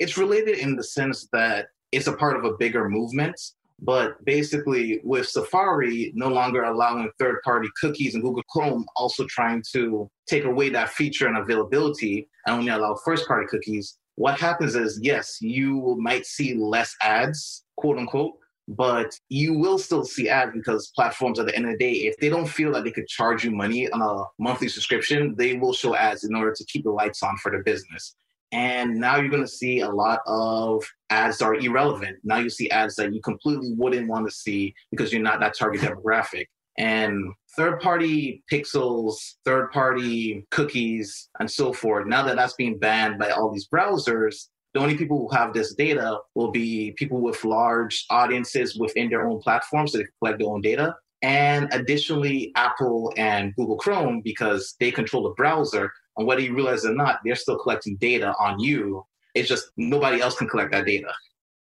It's 0.00 0.18
related 0.18 0.58
in 0.58 0.74
the 0.74 0.82
sense 0.82 1.28
that 1.32 1.68
it's 1.92 2.08
a 2.08 2.12
part 2.12 2.36
of 2.36 2.44
a 2.44 2.56
bigger 2.56 2.88
movement 2.88 3.40
but 3.84 4.24
basically, 4.24 5.00
with 5.02 5.28
Safari 5.28 6.12
no 6.14 6.28
longer 6.28 6.62
allowing 6.62 7.10
third 7.18 7.42
party 7.42 7.68
cookies 7.80 8.14
and 8.14 8.22
Google 8.22 8.44
Chrome 8.48 8.86
also 8.94 9.26
trying 9.26 9.62
to 9.72 10.08
take 10.28 10.44
away 10.44 10.68
that 10.70 10.90
feature 10.90 11.26
and 11.26 11.36
availability 11.36 12.28
and 12.46 12.56
only 12.58 12.70
allow 12.70 12.96
first 13.04 13.26
party 13.26 13.46
cookies, 13.50 13.98
what 14.14 14.38
happens 14.38 14.76
is 14.76 15.00
yes, 15.02 15.38
you 15.40 15.96
might 16.00 16.26
see 16.26 16.54
less 16.54 16.94
ads, 17.02 17.64
quote 17.76 17.98
unquote, 17.98 18.34
but 18.68 19.12
you 19.28 19.58
will 19.58 19.78
still 19.78 20.04
see 20.04 20.28
ads 20.28 20.52
because 20.54 20.92
platforms 20.94 21.40
at 21.40 21.46
the 21.46 21.56
end 21.56 21.66
of 21.66 21.72
the 21.72 21.78
day, 21.78 21.92
if 21.92 22.16
they 22.18 22.28
don't 22.28 22.48
feel 22.48 22.72
that 22.72 22.84
they 22.84 22.92
could 22.92 23.08
charge 23.08 23.44
you 23.44 23.50
money 23.50 23.90
on 23.90 24.00
a 24.00 24.24
monthly 24.40 24.68
subscription, 24.68 25.34
they 25.36 25.54
will 25.54 25.72
show 25.72 25.96
ads 25.96 26.22
in 26.22 26.36
order 26.36 26.54
to 26.56 26.64
keep 26.66 26.84
the 26.84 26.90
lights 26.90 27.22
on 27.24 27.36
for 27.38 27.50
their 27.50 27.64
business. 27.64 28.14
And 28.52 28.96
now 28.96 29.16
you're 29.16 29.30
going 29.30 29.42
to 29.42 29.48
see 29.48 29.80
a 29.80 29.88
lot 29.88 30.20
of 30.26 30.84
ads 31.08 31.38
that 31.38 31.46
are 31.46 31.54
irrelevant. 31.54 32.18
Now 32.22 32.36
you 32.36 32.50
see 32.50 32.70
ads 32.70 32.96
that 32.96 33.14
you 33.14 33.20
completely 33.22 33.72
wouldn't 33.76 34.08
want 34.08 34.28
to 34.28 34.34
see 34.34 34.74
because 34.90 35.12
you're 35.12 35.22
not 35.22 35.40
that 35.40 35.56
target 35.58 35.80
demographic. 35.80 36.46
And 36.78 37.32
third 37.56 37.80
party 37.80 38.42
pixels, 38.50 39.14
third 39.44 39.70
party 39.72 40.46
cookies, 40.50 41.28
and 41.38 41.50
so 41.50 41.72
forth, 41.72 42.06
now 42.06 42.22
that 42.24 42.36
that's 42.36 42.54
being 42.54 42.78
banned 42.78 43.18
by 43.18 43.30
all 43.30 43.50
these 43.50 43.68
browsers, 43.68 44.48
the 44.74 44.80
only 44.80 44.96
people 44.96 45.18
who 45.18 45.36
have 45.36 45.52
this 45.52 45.74
data 45.74 46.18
will 46.34 46.50
be 46.50 46.92
people 46.92 47.20
with 47.20 47.44
large 47.44 48.06
audiences 48.08 48.78
within 48.78 49.10
their 49.10 49.28
own 49.28 49.40
platforms 49.40 49.92
they 49.92 50.04
collect 50.18 50.38
their 50.38 50.48
own 50.48 50.62
data. 50.62 50.94
And 51.22 51.72
additionally, 51.72 52.52
Apple 52.56 53.12
and 53.16 53.54
Google 53.54 53.76
Chrome, 53.76 54.20
because 54.22 54.74
they 54.80 54.90
control 54.90 55.22
the 55.22 55.30
browser, 55.30 55.92
and 56.16 56.26
whether 56.26 56.40
you 56.40 56.54
realize 56.54 56.84
it 56.84 56.90
or 56.90 56.94
not, 56.94 57.20
they're 57.24 57.36
still 57.36 57.58
collecting 57.58 57.96
data 57.96 58.34
on 58.40 58.58
you. 58.58 59.06
It's 59.34 59.48
just 59.48 59.70
nobody 59.76 60.20
else 60.20 60.36
can 60.36 60.48
collect 60.48 60.72
that 60.72 60.84
data. 60.84 61.12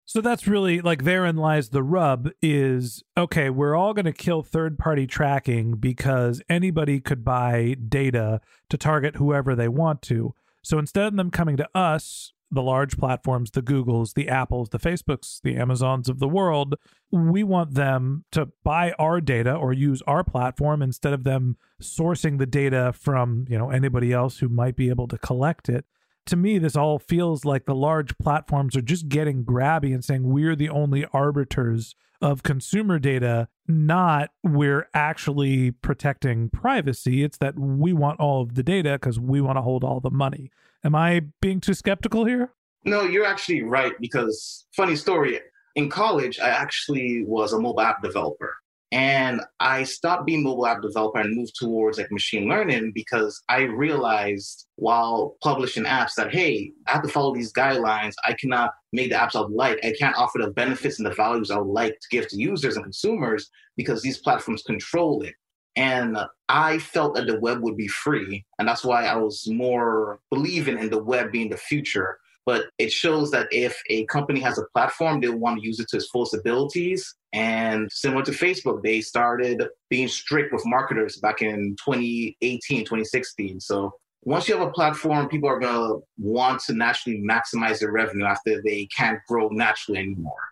So 0.05 0.19
that's 0.19 0.45
really 0.45 0.81
like 0.81 1.05
therein 1.05 1.37
lies 1.37 1.69
the 1.69 1.83
rub 1.83 2.31
is 2.41 3.01
okay, 3.17 3.49
we're 3.49 3.75
all 3.75 3.93
going 3.93 4.05
to 4.05 4.11
kill 4.11 4.43
third 4.43 4.77
party 4.77 5.07
tracking 5.07 5.75
because 5.75 6.41
anybody 6.49 6.99
could 6.99 7.23
buy 7.23 7.77
data 7.87 8.41
to 8.69 8.77
target 8.77 9.15
whoever 9.15 9.55
they 9.55 9.69
want 9.69 10.01
to. 10.01 10.33
So 10.63 10.77
instead 10.79 11.05
of 11.05 11.15
them 11.15 11.31
coming 11.31 11.55
to 11.55 11.69
us, 11.73 12.33
the 12.51 12.61
large 12.61 12.97
platforms, 12.97 13.51
the 13.51 13.61
Googles, 13.61 14.13
the 14.13 14.27
Apples, 14.27 14.69
the 14.69 14.79
Facebooks, 14.79 15.41
the 15.41 15.55
Amazons 15.55 16.09
of 16.09 16.19
the 16.19 16.27
world, 16.27 16.75
we 17.11 17.43
want 17.43 17.75
them 17.75 18.25
to 18.31 18.49
buy 18.63 18.91
our 18.99 19.21
data 19.21 19.53
or 19.53 19.71
use 19.71 20.01
our 20.05 20.23
platform 20.23 20.81
instead 20.81 21.13
of 21.13 21.23
them 21.23 21.57
sourcing 21.81 22.37
the 22.37 22.45
data 22.45 22.93
from, 22.93 23.45
you 23.49 23.57
know, 23.57 23.69
anybody 23.69 24.11
else 24.11 24.39
who 24.39 24.49
might 24.49 24.75
be 24.75 24.89
able 24.89 25.07
to 25.07 25.17
collect 25.17 25.69
it. 25.69 25.85
To 26.27 26.35
me, 26.35 26.59
this 26.59 26.75
all 26.75 26.99
feels 26.99 27.45
like 27.45 27.65
the 27.65 27.73
large 27.73 28.17
platforms 28.17 28.75
are 28.75 28.81
just 28.81 29.09
getting 29.09 29.43
grabby 29.43 29.93
and 29.93 30.03
saying 30.03 30.27
we're 30.27 30.55
the 30.55 30.69
only 30.69 31.05
arbiters 31.13 31.95
of 32.21 32.43
consumer 32.43 32.99
data, 32.99 33.47
not 33.67 34.29
we're 34.43 34.87
actually 34.93 35.71
protecting 35.71 36.49
privacy. 36.49 37.23
It's 37.23 37.37
that 37.37 37.57
we 37.57 37.93
want 37.93 38.19
all 38.19 38.43
of 38.43 38.53
the 38.53 38.61
data 38.61 38.93
because 38.93 39.19
we 39.19 39.41
want 39.41 39.57
to 39.57 39.61
hold 39.61 39.83
all 39.83 39.99
the 39.99 40.11
money. 40.11 40.51
Am 40.83 40.95
I 40.95 41.21
being 41.41 41.59
too 41.59 41.73
skeptical 41.73 42.25
here? 42.25 42.51
No, 42.85 43.03
you're 43.03 43.25
actually 43.25 43.61
right 43.61 43.93
because 43.99 44.65
funny 44.75 44.95
story. 44.95 45.39
In 45.75 45.89
college, 45.89 46.39
I 46.39 46.49
actually 46.49 47.23
was 47.25 47.53
a 47.53 47.59
mobile 47.59 47.81
app 47.81 48.01
developer. 48.03 48.55
And 48.93 49.39
I 49.61 49.83
stopped 49.83 50.25
being 50.25 50.43
mobile 50.43 50.67
app 50.67 50.81
developer 50.81 51.19
and 51.19 51.33
moved 51.33 51.55
towards 51.57 51.97
like 51.97 52.11
machine 52.11 52.49
learning 52.49 52.91
because 52.93 53.41
I 53.47 53.61
realized 53.61 54.67
while 54.75 55.37
publishing 55.41 55.85
apps 55.85 56.15
that 56.17 56.33
hey, 56.33 56.73
I 56.87 56.91
have 56.91 57.03
to 57.03 57.07
follow 57.07 57.33
these 57.33 57.53
guidelines. 57.53 58.13
I 58.25 58.33
cannot 58.33 58.71
make 58.91 59.09
the 59.09 59.15
apps 59.15 59.35
I 59.35 59.41
would 59.41 59.51
like. 59.51 59.79
I 59.85 59.93
can't 59.97 60.17
offer 60.17 60.39
the 60.39 60.51
benefits 60.51 60.99
and 60.99 61.05
the 61.05 61.13
values 61.13 61.51
I 61.51 61.57
would 61.57 61.71
like 61.71 61.93
to 61.93 62.07
give 62.09 62.27
to 62.29 62.37
users 62.37 62.75
and 62.75 62.83
consumers 62.83 63.49
because 63.77 64.01
these 64.01 64.17
platforms 64.17 64.63
control 64.63 65.21
it. 65.21 65.35
And 65.75 66.17
I 66.49 66.79
felt 66.79 67.15
that 67.15 67.27
the 67.27 67.39
web 67.39 67.61
would 67.61 67.77
be 67.77 67.87
free. 67.87 68.45
And 68.59 68.67
that's 68.67 68.83
why 68.83 69.05
I 69.05 69.15
was 69.15 69.47
more 69.47 70.19
believing 70.29 70.77
in 70.77 70.89
the 70.89 71.01
web 71.01 71.31
being 71.31 71.49
the 71.49 71.57
future. 71.57 72.17
But 72.45 72.65
it 72.79 72.91
shows 72.91 73.31
that 73.31 73.47
if 73.51 73.79
a 73.89 74.05
company 74.05 74.39
has 74.39 74.57
a 74.57 74.65
platform, 74.73 75.21
they 75.21 75.29
want 75.29 75.59
to 75.59 75.65
use 75.65 75.79
it 75.79 75.87
to 75.89 75.97
its 75.97 76.09
fullest 76.09 76.33
abilities. 76.33 77.15
And 77.33 77.89
similar 77.91 78.23
to 78.23 78.31
Facebook, 78.31 78.81
they 78.81 79.01
started 79.01 79.63
being 79.89 80.07
strict 80.07 80.51
with 80.51 80.65
marketers 80.65 81.17
back 81.17 81.41
in 81.41 81.75
2018, 81.85 82.81
2016. 82.81 83.59
So 83.59 83.93
once 84.23 84.47
you 84.47 84.57
have 84.57 84.67
a 84.67 84.71
platform, 84.71 85.29
people 85.29 85.49
are 85.49 85.59
going 85.59 85.73
to 85.73 86.05
want 86.17 86.61
to 86.63 86.73
naturally 86.73 87.21
maximize 87.21 87.79
their 87.79 87.91
revenue 87.91 88.25
after 88.25 88.61
they 88.63 88.87
can't 88.95 89.19
grow 89.27 89.49
naturally 89.49 89.99
anymore. 89.99 90.50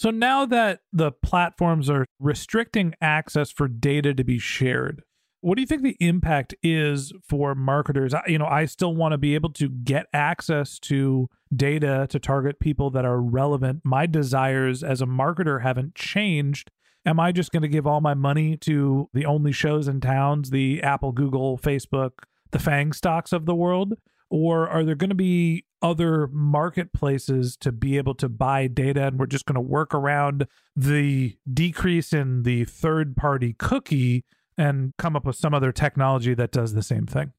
So 0.00 0.10
now 0.10 0.46
that 0.46 0.80
the 0.94 1.12
platforms 1.12 1.90
are 1.90 2.06
restricting 2.18 2.94
access 3.02 3.50
for 3.50 3.68
data 3.68 4.14
to 4.14 4.24
be 4.24 4.38
shared, 4.38 5.02
what 5.42 5.56
do 5.56 5.60
you 5.60 5.66
think 5.66 5.82
the 5.82 5.98
impact 6.00 6.54
is 6.62 7.12
for 7.28 7.54
marketers? 7.54 8.14
You 8.26 8.38
know, 8.38 8.46
I 8.46 8.64
still 8.64 8.96
want 8.96 9.12
to 9.12 9.18
be 9.18 9.34
able 9.34 9.52
to 9.52 9.68
get 9.68 10.06
access 10.14 10.78
to 10.78 11.28
data 11.54 12.06
to 12.08 12.18
target 12.18 12.60
people 12.60 12.88
that 12.92 13.04
are 13.04 13.20
relevant. 13.20 13.82
My 13.84 14.06
desires 14.06 14.82
as 14.82 15.02
a 15.02 15.06
marketer 15.06 15.60
haven't 15.60 15.96
changed. 15.96 16.70
Am 17.04 17.20
I 17.20 17.30
just 17.30 17.52
going 17.52 17.60
to 17.60 17.68
give 17.68 17.86
all 17.86 18.00
my 18.00 18.14
money 18.14 18.56
to 18.56 19.10
the 19.12 19.26
only 19.26 19.52
shows 19.52 19.86
in 19.86 20.00
towns, 20.00 20.48
the 20.48 20.82
Apple, 20.82 21.12
Google, 21.12 21.58
Facebook, 21.58 22.12
the 22.52 22.58
FANG 22.58 22.94
stocks 22.94 23.34
of 23.34 23.44
the 23.44 23.54
world? 23.54 23.98
Or 24.30 24.68
are 24.68 24.84
there 24.84 24.94
going 24.94 25.10
to 25.10 25.16
be 25.16 25.64
other 25.82 26.28
marketplaces 26.28 27.56
to 27.56 27.72
be 27.72 27.96
able 27.96 28.14
to 28.14 28.28
buy 28.28 28.66
data 28.66 29.06
and 29.06 29.18
we're 29.18 29.26
just 29.26 29.46
going 29.46 29.54
to 29.54 29.60
work 29.60 29.94
around 29.94 30.46
the 30.76 31.36
decrease 31.52 32.12
in 32.12 32.42
the 32.44 32.64
third 32.64 33.16
party 33.16 33.54
cookie 33.58 34.24
and 34.56 34.92
come 34.98 35.16
up 35.16 35.24
with 35.24 35.36
some 35.36 35.54
other 35.54 35.72
technology 35.72 36.34
that 36.34 36.52
does 36.52 36.74
the 36.74 36.82
same 36.82 37.06
thing? 37.06 37.32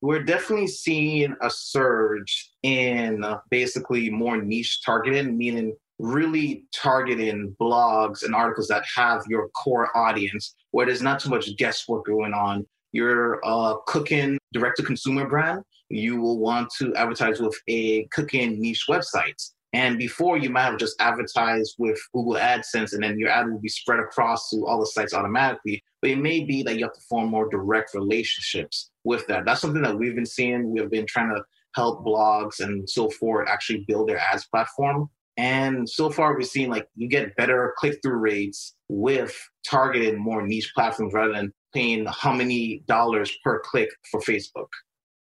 We're 0.00 0.22
definitely 0.22 0.66
seeing 0.66 1.34
a 1.40 1.48
surge 1.50 2.52
in 2.62 3.24
uh, 3.24 3.38
basically 3.50 4.10
more 4.10 4.40
niche 4.40 4.80
targeted, 4.84 5.32
meaning 5.32 5.74
really 5.98 6.64
targeting 6.74 7.54
blogs 7.60 8.24
and 8.24 8.34
articles 8.34 8.68
that 8.68 8.84
have 8.96 9.22
your 9.28 9.48
core 9.50 9.96
audience 9.96 10.54
where 10.72 10.86
there's 10.86 11.00
not 11.00 11.20
too 11.20 11.30
much 11.30 11.56
guesswork 11.56 12.04
going 12.06 12.34
on 12.34 12.66
you're 12.94 13.40
a 13.44 13.74
cooking 13.88 14.38
direct 14.52 14.76
to 14.76 14.84
consumer 14.84 15.28
brand, 15.28 15.62
you 15.94 16.20
will 16.20 16.38
want 16.38 16.70
to 16.78 16.94
advertise 16.96 17.40
with 17.40 17.56
a 17.68 18.04
cooking 18.06 18.60
niche 18.60 18.86
website. 18.88 19.50
And 19.72 19.98
before 19.98 20.38
you 20.38 20.50
might 20.50 20.64
have 20.64 20.78
just 20.78 21.00
advertised 21.00 21.74
with 21.78 21.98
Google 22.12 22.34
AdSense 22.34 22.92
and 22.92 23.02
then 23.02 23.18
your 23.18 23.28
ad 23.28 23.50
will 23.50 23.60
be 23.60 23.68
spread 23.68 24.00
across 24.00 24.50
to 24.50 24.64
all 24.66 24.78
the 24.78 24.86
sites 24.86 25.14
automatically. 25.14 25.82
But 26.00 26.10
it 26.10 26.18
may 26.18 26.44
be 26.44 26.62
that 26.62 26.76
you 26.76 26.84
have 26.84 26.94
to 26.94 27.00
form 27.08 27.28
more 27.28 27.48
direct 27.48 27.94
relationships 27.94 28.90
with 29.04 29.26
that. 29.26 29.44
That's 29.44 29.60
something 29.60 29.82
that 29.82 29.98
we've 29.98 30.14
been 30.14 30.26
seeing. 30.26 30.70
We 30.70 30.80
have 30.80 30.90
been 30.90 31.06
trying 31.06 31.34
to 31.34 31.42
help 31.74 32.04
blogs 32.04 32.60
and 32.60 32.88
so 32.88 33.10
forth 33.10 33.48
actually 33.48 33.84
build 33.88 34.08
their 34.08 34.18
ads 34.18 34.46
platform. 34.46 35.10
And 35.36 35.88
so 35.88 36.10
far, 36.10 36.36
we've 36.36 36.46
seen 36.46 36.70
like 36.70 36.86
you 36.94 37.08
get 37.08 37.34
better 37.36 37.74
click 37.78 37.98
through 38.02 38.18
rates 38.18 38.76
with 38.88 39.36
targeted 39.68 40.18
more 40.18 40.46
niche 40.46 40.70
platforms 40.74 41.12
rather 41.12 41.32
than 41.32 41.52
paying 41.72 42.06
how 42.06 42.32
many 42.32 42.84
dollars 42.86 43.36
per 43.42 43.60
click 43.60 43.88
for 44.10 44.20
Facebook. 44.20 44.68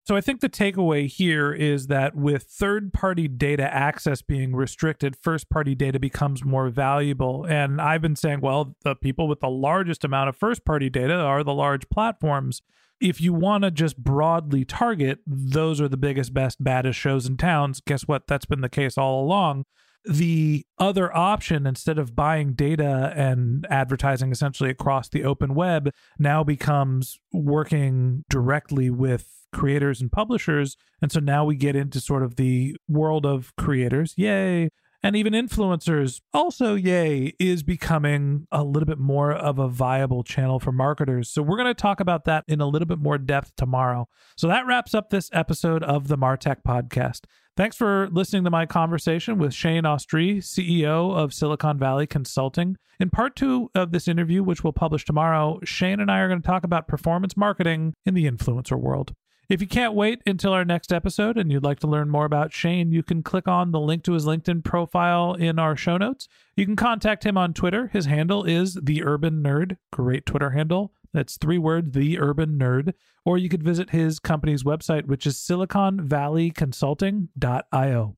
So 0.07 0.15
I 0.15 0.21
think 0.21 0.39
the 0.39 0.47
takeaway 0.47 1.05
here 1.05 1.51
is 1.51 1.87
that 1.87 2.15
with 2.15 2.43
third 2.43 2.93
party 2.93 3.27
data 3.27 3.63
access 3.63 4.21
being 4.21 4.55
restricted, 4.55 5.17
first 5.17 5.49
party 5.49 5.75
data 5.75 5.99
becomes 5.99 6.45
more 6.45 6.69
valuable. 6.69 7.45
And 7.45 7.81
I've 7.81 8.01
been 8.01 8.15
saying, 8.15 8.39
well, 8.39 8.77
the 8.85 8.95
people 8.95 9.27
with 9.27 9.41
the 9.41 9.49
largest 9.49 10.05
amount 10.05 10.29
of 10.29 10.37
first 10.37 10.63
party 10.63 10.89
data 10.89 11.13
are 11.13 11.43
the 11.43 11.53
large 11.53 11.89
platforms. 11.89 12.61
If 13.01 13.19
you 13.19 13.33
want 13.33 13.65
to 13.65 13.69
just 13.69 13.97
broadly 14.01 14.63
target, 14.63 15.19
those 15.27 15.81
are 15.81 15.89
the 15.89 15.97
biggest, 15.97 16.33
best, 16.33 16.63
baddest 16.63 16.97
shows 16.97 17.25
in 17.25 17.35
towns. 17.35 17.81
Guess 17.81 18.03
what? 18.03 18.27
That's 18.27 18.45
been 18.45 18.61
the 18.61 18.69
case 18.69 18.97
all 18.97 19.21
along 19.21 19.65
the 20.09 20.65
other 20.77 21.15
option 21.15 21.67
instead 21.67 21.97
of 21.97 22.15
buying 22.15 22.53
data 22.53 23.13
and 23.15 23.65
advertising 23.69 24.31
essentially 24.31 24.69
across 24.69 25.09
the 25.09 25.23
open 25.23 25.53
web 25.53 25.91
now 26.17 26.43
becomes 26.43 27.19
working 27.33 28.23
directly 28.29 28.89
with 28.89 29.27
creators 29.53 30.01
and 30.01 30.11
publishers. 30.11 30.77
And 31.01 31.11
so 31.11 31.19
now 31.19 31.45
we 31.45 31.55
get 31.55 31.75
into 31.75 31.99
sort 31.99 32.23
of 32.23 32.35
the 32.35 32.75
world 32.87 33.25
of 33.25 33.55
creators. 33.55 34.13
Yay. 34.17 34.69
And 35.03 35.15
even 35.15 35.33
influencers 35.33 36.21
also 36.33 36.73
yay 36.73 37.33
is 37.39 37.61
becoming 37.61 38.47
a 38.51 38.63
little 38.63 38.87
bit 38.87 38.97
more 38.97 39.31
of 39.31 39.59
a 39.59 39.67
viable 39.67 40.23
channel 40.23 40.59
for 40.59 40.71
marketers. 40.71 41.29
So 41.29 41.43
we're 41.43 41.57
going 41.57 41.67
to 41.67 41.79
talk 41.79 41.99
about 41.99 42.25
that 42.25 42.43
in 42.47 42.61
a 42.61 42.67
little 42.67 42.87
bit 42.87 42.97
more 42.97 43.19
depth 43.19 43.55
tomorrow. 43.55 44.07
So 44.35 44.47
that 44.47 44.65
wraps 44.65 44.95
up 44.95 45.09
this 45.09 45.29
episode 45.31 45.83
of 45.83 46.07
the 46.07 46.17
martech 46.17 46.57
podcast 46.67 47.21
Thanks 47.57 47.75
for 47.75 48.07
listening 48.11 48.43
to 48.43 48.51
my 48.51 48.67
conversation 48.67 49.39
with 49.39 49.51
Shane 49.51 49.81
Austrie, 49.81 50.37
CEO 50.37 51.17
of 51.17 51.33
Silicon 51.33 51.79
Valley 51.79 52.05
Consulting. 52.05 52.77
In 52.99 53.09
part 53.09 53.35
two 53.35 53.71
of 53.73 53.91
this 53.91 54.07
interview, 54.07 54.43
which 54.43 54.63
we'll 54.63 54.73
publish 54.73 55.03
tomorrow, 55.05 55.59
Shane 55.63 55.99
and 55.99 56.11
I 56.11 56.19
are 56.19 56.27
going 56.27 56.39
to 56.39 56.45
talk 56.45 56.63
about 56.63 56.87
performance 56.87 57.35
marketing 57.35 57.95
in 58.05 58.13
the 58.13 58.29
influencer 58.29 58.79
world. 58.79 59.15
If 59.49 59.59
you 59.59 59.67
can't 59.67 59.95
wait 59.95 60.21
until 60.27 60.53
our 60.53 60.65
next 60.65 60.93
episode 60.93 61.35
and 61.35 61.51
you'd 61.51 61.63
like 61.63 61.79
to 61.79 61.87
learn 61.87 62.11
more 62.11 62.25
about 62.25 62.53
Shane, 62.53 62.91
you 62.91 63.01
can 63.01 63.23
click 63.23 63.47
on 63.47 63.71
the 63.71 63.79
link 63.79 64.03
to 64.03 64.13
his 64.13 64.27
LinkedIn 64.27 64.63
profile 64.63 65.33
in 65.33 65.57
our 65.57 65.75
show 65.75 65.97
notes. 65.97 66.27
You 66.55 66.65
can 66.65 66.75
contact 66.75 67.25
him 67.25 67.39
on 67.39 67.55
Twitter. 67.55 67.87
His 67.87 68.05
handle 68.05 68.43
is 68.43 68.75
The 68.75 69.03
Urban 69.03 69.41
Nerd. 69.41 69.77
Great 69.91 70.27
Twitter 70.27 70.51
handle. 70.51 70.91
That's 71.13 71.37
three 71.37 71.57
words, 71.57 71.93
The 71.93 72.19
Urban 72.19 72.59
Nerd. 72.59 72.93
Or 73.25 73.37
you 73.37 73.47
could 73.49 73.63
visit 73.63 73.89
his 73.89 74.19
company's 74.19 74.63
website, 74.63 75.07
which 75.07 75.25
is 75.25 75.37
siliconvalleyconsulting.io. 75.37 78.17